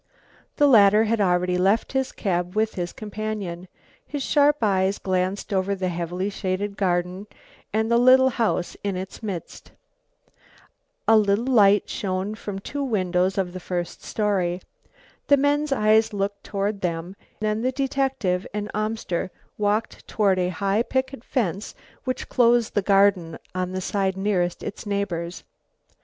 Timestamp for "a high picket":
20.39-21.23